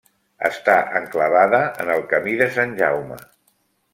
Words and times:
Està 0.47 0.77
enclavada 0.99 1.59
en 1.85 1.93
el 1.97 2.03
Camí 2.15 2.35
de 2.41 2.47
Sant 2.57 2.75
Jaume. 2.83 3.21